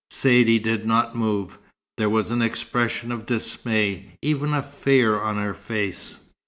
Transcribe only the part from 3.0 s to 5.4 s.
of dismay, even of fear on